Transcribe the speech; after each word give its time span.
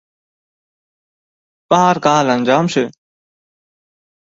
Bar 1.69 1.97
galanjam 2.03 2.65
şü. 2.73 2.83